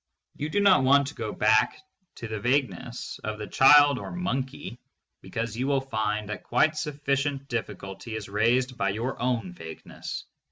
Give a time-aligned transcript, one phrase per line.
[0.35, 1.77] You do not want to go back
[2.15, 4.79] to the vagueness of the child or monkey,
[5.21, 10.25] because you will find that quite sufficient difficulty is raised by your own vagueness.